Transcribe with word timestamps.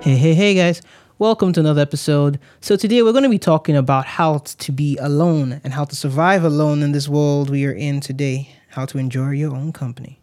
Hey, 0.00 0.14
hey, 0.14 0.32
hey, 0.32 0.54
guys. 0.54 0.80
Welcome 1.18 1.52
to 1.54 1.60
another 1.60 1.82
episode. 1.82 2.38
So, 2.60 2.76
today 2.76 3.02
we're 3.02 3.10
going 3.10 3.24
to 3.24 3.28
be 3.28 3.36
talking 3.36 3.74
about 3.74 4.06
how 4.06 4.38
to 4.38 4.70
be 4.70 4.96
alone 4.98 5.60
and 5.64 5.72
how 5.72 5.84
to 5.86 5.96
survive 5.96 6.44
alone 6.44 6.84
in 6.84 6.92
this 6.92 7.08
world 7.08 7.50
we 7.50 7.66
are 7.66 7.72
in 7.72 7.98
today, 7.98 8.48
how 8.68 8.86
to 8.86 8.98
enjoy 8.98 9.30
your 9.30 9.56
own 9.56 9.72
company. 9.72 10.20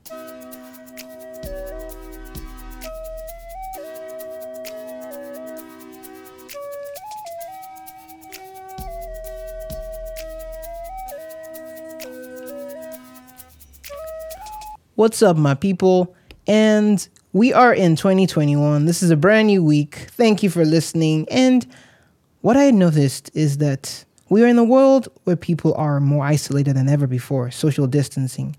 What's 14.95 15.21
up, 15.21 15.35
my 15.35 15.53
people? 15.53 16.15
And 16.47 17.05
we 17.35 17.51
are 17.51 17.73
in 17.73 17.97
2021. 17.97 18.85
This 18.85 19.03
is 19.03 19.11
a 19.11 19.17
brand 19.17 19.47
new 19.47 19.61
week. 19.61 20.07
Thank 20.11 20.41
you 20.41 20.49
for 20.49 20.63
listening. 20.63 21.27
And 21.29 21.67
what 22.39 22.55
I 22.55 22.71
noticed 22.71 23.29
is 23.33 23.57
that 23.57 24.05
we 24.29 24.41
are 24.41 24.47
in 24.47 24.57
a 24.57 24.63
world 24.63 25.09
where 25.25 25.35
people 25.35 25.73
are 25.73 25.99
more 25.99 26.23
isolated 26.25 26.77
than 26.77 26.87
ever 26.87 27.07
before, 27.07 27.51
social 27.51 27.87
distancing 27.87 28.55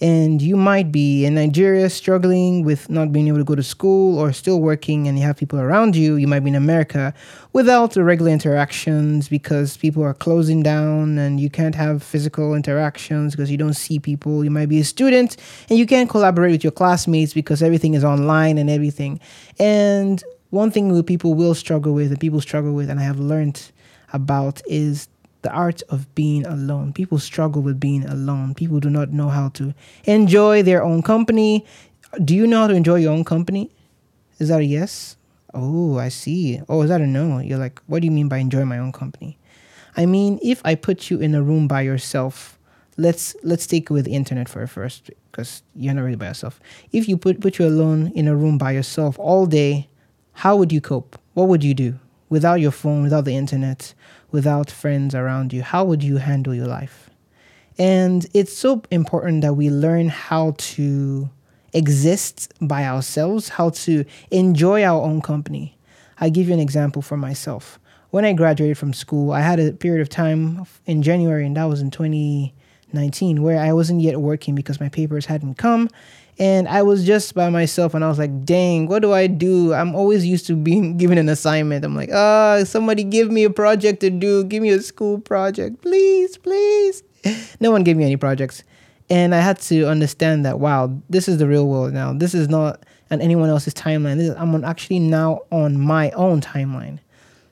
and 0.00 0.42
you 0.42 0.56
might 0.56 0.92
be 0.92 1.24
in 1.24 1.34
Nigeria 1.34 1.88
struggling 1.88 2.64
with 2.64 2.90
not 2.90 3.12
being 3.12 3.28
able 3.28 3.38
to 3.38 3.44
go 3.44 3.54
to 3.54 3.62
school 3.62 4.18
or 4.18 4.32
still 4.32 4.60
working 4.60 5.08
and 5.08 5.18
you 5.18 5.24
have 5.24 5.36
people 5.36 5.58
around 5.58 5.96
you. 5.96 6.16
You 6.16 6.26
might 6.26 6.40
be 6.40 6.50
in 6.50 6.54
America 6.54 7.14
without 7.52 7.92
the 7.92 8.04
regular 8.04 8.30
interactions 8.30 9.28
because 9.28 9.76
people 9.78 10.02
are 10.02 10.12
closing 10.12 10.62
down 10.62 11.16
and 11.16 11.40
you 11.40 11.48
can't 11.48 11.74
have 11.74 12.02
physical 12.02 12.54
interactions 12.54 13.34
because 13.34 13.50
you 13.50 13.56
don't 13.56 13.74
see 13.74 13.98
people. 13.98 14.44
You 14.44 14.50
might 14.50 14.68
be 14.68 14.80
a 14.80 14.84
student 14.84 15.36
and 15.70 15.78
you 15.78 15.86
can't 15.86 16.10
collaborate 16.10 16.52
with 16.52 16.64
your 16.64 16.72
classmates 16.72 17.32
because 17.32 17.62
everything 17.62 17.94
is 17.94 18.04
online 18.04 18.58
and 18.58 18.68
everything. 18.68 19.18
And 19.58 20.22
one 20.50 20.70
thing 20.70 20.92
that 20.94 21.06
people 21.06 21.34
will 21.34 21.54
struggle 21.54 21.94
with 21.94 22.10
and 22.10 22.20
people 22.20 22.40
struggle 22.40 22.72
with, 22.72 22.90
and 22.90 23.00
I 23.00 23.02
have 23.02 23.18
learned 23.18 23.72
about, 24.12 24.62
is 24.66 25.08
the 25.42 25.50
art 25.50 25.82
of 25.88 26.12
being 26.14 26.46
alone. 26.46 26.92
People 26.92 27.18
struggle 27.18 27.62
with 27.62 27.78
being 27.78 28.04
alone. 28.04 28.54
People 28.54 28.80
do 28.80 28.90
not 28.90 29.10
know 29.10 29.28
how 29.28 29.48
to 29.50 29.74
enjoy 30.04 30.62
their 30.62 30.82
own 30.82 31.02
company. 31.02 31.64
Do 32.24 32.34
you 32.34 32.46
know 32.46 32.62
how 32.62 32.66
to 32.68 32.74
enjoy 32.74 32.96
your 32.96 33.12
own 33.12 33.24
company? 33.24 33.70
Is 34.38 34.48
that 34.48 34.60
a 34.60 34.64
yes? 34.64 35.16
Oh, 35.54 35.98
I 35.98 36.08
see. 36.08 36.60
Oh, 36.68 36.82
is 36.82 36.88
that 36.88 37.00
a 37.00 37.06
no? 37.06 37.38
You're 37.38 37.58
like, 37.58 37.80
what 37.86 38.00
do 38.00 38.06
you 38.06 38.12
mean 38.12 38.28
by 38.28 38.38
enjoy 38.38 38.64
my 38.64 38.78
own 38.78 38.92
company? 38.92 39.38
I 39.96 40.04
mean, 40.04 40.38
if 40.42 40.60
I 40.64 40.74
put 40.74 41.10
you 41.10 41.20
in 41.20 41.34
a 41.34 41.42
room 41.42 41.68
by 41.68 41.80
yourself, 41.80 42.58
let's 42.98 43.34
let's 43.42 43.66
take 43.66 43.88
with 43.88 44.04
the 44.04 44.12
internet 44.12 44.48
for 44.48 44.62
a 44.62 44.68
first 44.68 45.10
because 45.30 45.62
you're 45.74 45.94
not 45.94 46.02
really 46.02 46.16
by 46.16 46.28
yourself. 46.28 46.60
If 46.92 47.08
you 47.08 47.16
put 47.16 47.40
put 47.40 47.58
you 47.58 47.66
alone 47.66 48.12
in 48.14 48.28
a 48.28 48.36
room 48.36 48.58
by 48.58 48.72
yourself 48.72 49.18
all 49.18 49.46
day, 49.46 49.88
how 50.32 50.56
would 50.56 50.72
you 50.72 50.80
cope? 50.80 51.18
What 51.34 51.48
would 51.48 51.64
you 51.64 51.74
do 51.74 51.98
without 52.28 52.60
your 52.60 52.72
phone, 52.72 53.02
without 53.02 53.24
the 53.24 53.36
internet? 53.36 53.94
without 54.30 54.70
friends 54.70 55.14
around 55.14 55.52
you? 55.52 55.62
How 55.62 55.84
would 55.84 56.02
you 56.02 56.18
handle 56.18 56.54
your 56.54 56.66
life? 56.66 57.10
And 57.78 58.26
it's 58.34 58.56
so 58.56 58.82
important 58.90 59.42
that 59.42 59.54
we 59.54 59.70
learn 59.70 60.08
how 60.08 60.54
to 60.74 61.30
exist 61.72 62.52
by 62.60 62.84
ourselves, 62.84 63.50
how 63.50 63.70
to 63.70 64.04
enjoy 64.30 64.82
our 64.82 65.02
own 65.02 65.20
company. 65.20 65.76
I 66.18 66.30
give 66.30 66.48
you 66.48 66.54
an 66.54 66.60
example 66.60 67.02
for 67.02 67.16
myself. 67.16 67.78
When 68.10 68.24
I 68.24 68.32
graduated 68.32 68.78
from 68.78 68.94
school, 68.94 69.32
I 69.32 69.40
had 69.40 69.60
a 69.60 69.72
period 69.72 70.00
of 70.00 70.08
time 70.08 70.66
in 70.86 71.02
January, 71.02 71.44
and 71.44 71.56
that 71.56 71.64
was 71.64 71.82
in 71.82 71.90
2019, 71.90 73.42
where 73.42 73.58
I 73.58 73.72
wasn't 73.72 74.00
yet 74.00 74.20
working 74.20 74.54
because 74.54 74.80
my 74.80 74.88
papers 74.88 75.26
hadn't 75.26 75.56
come 75.56 75.90
and 76.38 76.68
I 76.68 76.82
was 76.82 77.06
just 77.06 77.34
by 77.34 77.48
myself 77.48 77.94
and 77.94 78.04
I 78.04 78.08
was 78.08 78.18
like, 78.18 78.44
dang, 78.44 78.88
what 78.88 79.00
do 79.00 79.12
I 79.12 79.26
do? 79.26 79.72
I'm 79.72 79.94
always 79.94 80.26
used 80.26 80.46
to 80.48 80.56
being 80.56 80.96
given 80.98 81.18
an 81.18 81.28
assignment. 81.28 81.84
I'm 81.84 81.96
like, 81.96 82.10
oh, 82.12 82.64
somebody 82.64 83.04
give 83.04 83.30
me 83.30 83.44
a 83.44 83.50
project 83.50 84.00
to 84.00 84.10
do. 84.10 84.44
Give 84.44 84.62
me 84.62 84.70
a 84.70 84.80
school 84.80 85.18
project, 85.18 85.82
please, 85.82 86.36
please. 86.36 87.02
No 87.60 87.70
one 87.72 87.82
gave 87.82 87.96
me 87.96 88.04
any 88.04 88.16
projects. 88.16 88.62
And 89.08 89.34
I 89.34 89.40
had 89.40 89.58
to 89.62 89.88
understand 89.88 90.44
that, 90.44 90.60
wow, 90.60 90.96
this 91.08 91.28
is 91.28 91.38
the 91.38 91.46
real 91.46 91.66
world 91.66 91.92
now. 91.92 92.12
This 92.12 92.34
is 92.34 92.48
not 92.48 92.84
on 93.10 93.20
anyone 93.20 93.48
else's 93.48 93.74
timeline. 93.74 94.16
This 94.16 94.30
Is, 94.30 94.36
I'm 94.36 94.64
actually 94.64 94.98
now 94.98 95.40
on 95.50 95.80
my 95.80 96.10
own 96.10 96.40
timeline. 96.40 96.98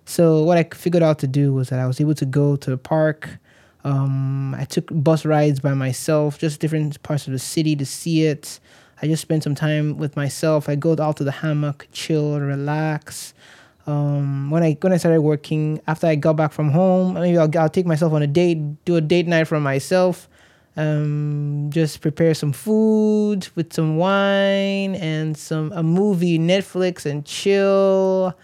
So 0.05 0.43
what 0.43 0.59
I 0.59 0.65
figured 0.65 1.03
out 1.03 1.19
to 1.21 1.27
do 1.27 1.53
was 1.53 1.71
that 1.71 1.79
I 1.79 1.87
was 1.87 2.01
able 2.01 2.15
to 2.17 2.27
go 2.27 2.57
to 2.57 2.71
the 2.71 2.77
park. 2.77 3.39
Um, 3.85 4.55
I 4.55 4.65
took 4.65 4.89
bus 4.91 5.25
rides 5.25 5.61
by 5.61 5.75
myself, 5.75 6.39
just 6.39 6.61
different 6.61 7.03
parts 7.03 7.27
of 7.27 7.33
the 7.33 7.39
city 7.39 7.77
to 7.77 7.87
see 7.87 8.25
it. 8.27 8.59
I 9.03 9.07
just 9.07 9.23
spend 9.23 9.43
some 9.43 9.55
time 9.55 9.99
with 9.99 10.17
myself. 10.17 10.69
I 10.69 10.77
go 10.77 10.97
out 10.99 11.17
to 11.19 11.25
the 11.25 11.31
hammock, 11.31 11.89
chill, 11.93 12.39
relax. 12.39 13.35
Um, 13.87 14.51
when 14.51 14.63
I 14.63 14.79
when 14.81 14.93
I 14.93 14.97
started 14.97 15.21
working, 15.21 15.81
after 15.87 16.07
I 16.07 16.15
got 16.15 16.37
back 16.37 16.53
from 16.53 16.71
home, 16.71 17.15
maybe 17.15 17.37
I'll, 17.37 17.51
I'll 17.59 17.69
take 17.69 17.87
myself 17.87 18.13
on 18.13 18.23
a 18.23 18.27
date, 18.27 18.85
do 18.85 18.97
a 18.97 19.01
date 19.01 19.27
night 19.27 19.45
for 19.45 19.61
myself. 19.61 20.29
Um, 20.77 21.71
just 21.71 22.01
prepare 22.01 22.35
some 22.35 22.53
food 22.53 23.49
with 23.55 23.73
some 23.73 23.97
wine 23.97 24.97
and 24.97 25.37
some 25.37 25.71
a 25.73 25.83
movie, 25.83 26.39
Netflix, 26.39 27.07
and 27.07 27.25
chill. 27.25 28.37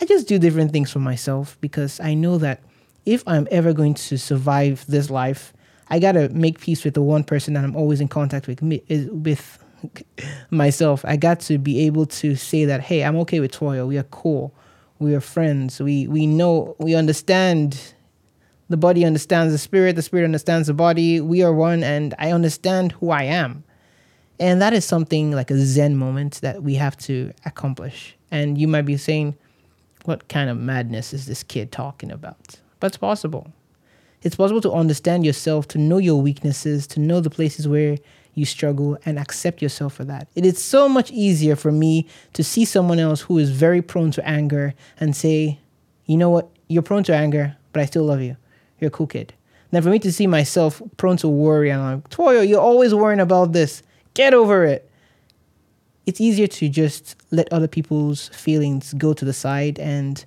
I 0.00 0.04
just 0.04 0.28
do 0.28 0.38
different 0.38 0.72
things 0.72 0.90
for 0.90 0.98
myself 0.98 1.56
because 1.60 1.98
I 2.00 2.14
know 2.14 2.38
that 2.38 2.60
if 3.06 3.22
I'm 3.26 3.48
ever 3.50 3.72
going 3.72 3.94
to 3.94 4.18
survive 4.18 4.84
this 4.86 5.10
life, 5.10 5.52
I 5.88 5.98
gotta 5.98 6.28
make 6.30 6.60
peace 6.60 6.84
with 6.84 6.94
the 6.94 7.02
one 7.02 7.24
person 7.24 7.54
that 7.54 7.64
I'm 7.64 7.76
always 7.76 8.00
in 8.00 8.08
contact 8.08 8.46
with, 8.46 8.62
with 8.62 9.63
myself. 10.50 11.04
I 11.04 11.16
got 11.16 11.40
to 11.40 11.58
be 11.58 11.86
able 11.86 12.06
to 12.06 12.36
say 12.36 12.64
that, 12.64 12.80
hey, 12.80 13.04
I'm 13.04 13.16
okay 13.16 13.40
with 13.40 13.52
Toyo. 13.52 13.86
We 13.86 13.98
are 13.98 14.04
cool. 14.04 14.54
We 14.98 15.14
are 15.14 15.20
friends. 15.20 15.80
We 15.80 16.06
we 16.06 16.26
know. 16.26 16.76
We 16.78 16.94
understand. 16.94 17.94
The 18.70 18.76
body 18.76 19.04
understands 19.04 19.52
the 19.52 19.58
spirit. 19.58 19.96
The 19.96 20.02
spirit 20.02 20.24
understands 20.24 20.68
the 20.68 20.74
body. 20.74 21.20
We 21.20 21.42
are 21.42 21.52
one, 21.52 21.82
and 21.82 22.14
I 22.18 22.32
understand 22.32 22.92
who 22.92 23.10
I 23.10 23.24
am. 23.24 23.64
And 24.40 24.60
that 24.62 24.72
is 24.72 24.84
something 24.84 25.32
like 25.32 25.50
a 25.50 25.58
Zen 25.58 25.96
moment 25.96 26.40
that 26.40 26.62
we 26.62 26.74
have 26.74 26.96
to 26.98 27.32
accomplish. 27.44 28.16
And 28.30 28.58
you 28.58 28.66
might 28.66 28.82
be 28.82 28.96
saying, 28.96 29.36
what 30.04 30.28
kind 30.28 30.50
of 30.50 30.56
madness 30.58 31.12
is 31.12 31.26
this 31.26 31.42
kid 31.42 31.72
talking 31.72 32.10
about? 32.10 32.56
But 32.80 32.88
it's 32.88 32.96
possible. 32.96 33.52
It's 34.22 34.36
possible 34.36 34.60
to 34.62 34.72
understand 34.72 35.24
yourself, 35.24 35.68
to 35.68 35.78
know 35.78 35.98
your 35.98 36.20
weaknesses, 36.20 36.86
to 36.88 37.00
know 37.00 37.20
the 37.20 37.30
places 37.30 37.68
where 37.68 37.98
you 38.34 38.44
struggle 38.44 38.98
and 39.04 39.18
accept 39.18 39.62
yourself 39.62 39.94
for 39.94 40.04
that. 40.04 40.28
It 40.34 40.44
is 40.44 40.62
so 40.62 40.88
much 40.88 41.10
easier 41.10 41.56
for 41.56 41.70
me 41.70 42.06
to 42.32 42.42
see 42.42 42.64
someone 42.64 42.98
else 42.98 43.22
who 43.22 43.38
is 43.38 43.50
very 43.50 43.82
prone 43.82 44.10
to 44.12 44.28
anger 44.28 44.74
and 44.98 45.14
say, 45.16 45.58
you 46.06 46.16
know 46.16 46.30
what, 46.30 46.48
you're 46.68 46.82
prone 46.82 47.04
to 47.04 47.14
anger, 47.14 47.56
but 47.72 47.80
I 47.80 47.86
still 47.86 48.04
love 48.04 48.20
you. 48.20 48.36
You're 48.80 48.88
a 48.88 48.90
cool 48.90 49.06
kid. 49.06 49.34
Then 49.70 49.82
for 49.82 49.88
me 49.88 49.98
to 50.00 50.12
see 50.12 50.26
myself 50.26 50.82
prone 50.96 51.16
to 51.18 51.28
worry 51.28 51.70
and 51.70 51.80
I'm 51.80 51.94
like, 51.96 52.08
Toyo, 52.08 52.42
you're 52.42 52.60
always 52.60 52.94
worrying 52.94 53.20
about 53.20 53.52
this. 53.52 53.82
Get 54.14 54.34
over 54.34 54.64
it. 54.64 54.90
It's 56.06 56.20
easier 56.20 56.46
to 56.46 56.68
just 56.68 57.16
let 57.30 57.52
other 57.52 57.66
people's 57.66 58.28
feelings 58.28 58.94
go 58.94 59.14
to 59.14 59.24
the 59.24 59.32
side 59.32 59.78
and 59.78 60.24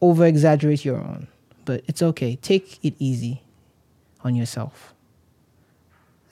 over 0.00 0.24
exaggerate 0.26 0.84
your 0.84 0.96
own. 0.96 1.28
But 1.64 1.84
it's 1.86 2.02
okay. 2.02 2.36
Take 2.36 2.82
it 2.84 2.94
easy 2.98 3.42
on 4.24 4.34
yourself. 4.34 4.94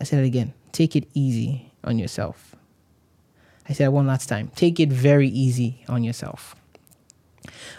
I 0.00 0.04
said 0.04 0.24
it 0.24 0.26
again. 0.26 0.54
Take 0.78 0.94
it 0.94 1.08
easy 1.12 1.72
on 1.82 1.98
yourself. 1.98 2.54
I 3.68 3.72
said 3.72 3.88
one 3.88 4.06
last 4.06 4.28
time. 4.28 4.52
Take 4.54 4.78
it 4.78 4.90
very 4.90 5.26
easy 5.26 5.84
on 5.88 6.04
yourself. 6.04 6.54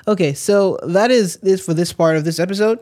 Okay, 0.05 0.33
so 0.33 0.77
that 0.83 1.09
is 1.09 1.37
this 1.37 1.65
for 1.65 1.73
this 1.73 1.93
part 1.93 2.17
of 2.17 2.25
this 2.25 2.41
episode. 2.41 2.77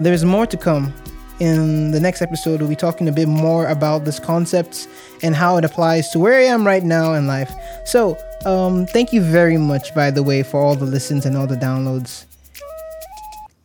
There's 0.00 0.24
more 0.24 0.46
to 0.46 0.56
come. 0.56 0.92
In 1.38 1.92
the 1.92 2.00
next 2.00 2.22
episode, 2.22 2.58
we'll 2.58 2.68
be 2.68 2.74
talking 2.74 3.06
a 3.06 3.12
bit 3.12 3.28
more 3.28 3.68
about 3.68 4.04
this 4.04 4.18
concept 4.18 4.88
and 5.22 5.36
how 5.36 5.56
it 5.56 5.64
applies 5.64 6.10
to 6.10 6.18
where 6.18 6.40
I 6.40 6.46
am 6.46 6.66
right 6.66 6.82
now 6.82 7.14
in 7.14 7.28
life. 7.28 7.52
So, 7.84 8.18
um, 8.44 8.86
thank 8.86 9.12
you 9.12 9.20
very 9.22 9.58
much, 9.58 9.94
by 9.94 10.10
the 10.10 10.24
way, 10.24 10.42
for 10.42 10.60
all 10.60 10.74
the 10.74 10.86
listens 10.86 11.24
and 11.24 11.36
all 11.36 11.46
the 11.46 11.54
downloads. 11.54 12.26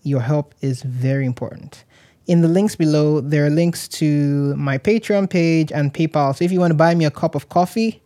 Your 0.04 0.22
help 0.22 0.54
is 0.62 0.84
very 0.84 1.26
important 1.26 1.84
in 2.28 2.42
the 2.42 2.48
links 2.48 2.76
below, 2.76 3.22
there 3.22 3.46
are 3.46 3.50
links 3.50 3.88
to 3.88 4.56
my 4.56 4.78
Patreon 4.78 5.30
page 5.30 5.72
and 5.72 5.94
PayPal. 5.94 6.36
So 6.36 6.44
if 6.44 6.52
you 6.52 6.60
want 6.60 6.72
to 6.72 6.76
buy 6.76 6.96
me 6.96 7.06
a 7.06 7.12
cup 7.12 7.36
of 7.36 7.50
coffee, 7.50 8.02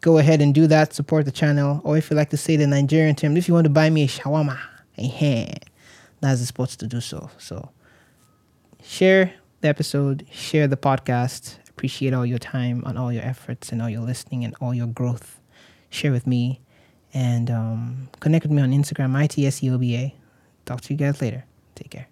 go 0.00 0.18
ahead 0.18 0.40
and 0.40 0.54
do 0.54 0.66
that. 0.66 0.92
Support 0.92 1.24
the 1.24 1.32
channel. 1.32 1.80
Or 1.84 1.96
if 1.96 2.10
you 2.10 2.16
like 2.16 2.30
to 2.30 2.36
say 2.36 2.56
the 2.56 2.66
Nigerian 2.66 3.14
term, 3.14 3.36
if 3.36 3.46
you 3.46 3.54
want 3.54 3.64
to 3.64 3.70
buy 3.70 3.90
me 3.90 4.04
a 4.04 4.08
shawarma, 4.08 4.58
that's 4.96 6.40
the 6.40 6.46
spot 6.46 6.70
to 6.70 6.86
do 6.86 7.00
so. 7.00 7.30
So 7.38 7.70
share 8.82 9.34
the 9.60 9.68
episode, 9.68 10.26
share 10.30 10.66
the 10.66 10.76
podcast. 10.76 11.58
Appreciate 11.68 12.12
all 12.12 12.26
your 12.26 12.38
time 12.38 12.82
and 12.84 12.98
all 12.98 13.12
your 13.12 13.22
efforts 13.22 13.72
and 13.72 13.80
all 13.80 13.88
your 13.88 14.02
listening 14.02 14.44
and 14.44 14.54
all 14.60 14.74
your 14.74 14.88
growth. 14.88 15.40
Share 15.88 16.12
with 16.12 16.26
me 16.26 16.60
and 17.14 17.50
um, 17.50 18.08
connect 18.20 18.44
with 18.44 18.52
me 18.52 18.62
on 18.62 18.70
Instagram, 18.70 19.12
ITSEOBA. 19.12 20.12
Talk 20.66 20.82
to 20.82 20.92
you 20.92 20.98
guys 20.98 21.22
later. 21.22 21.44
Take 21.74 21.90
care. 21.90 22.08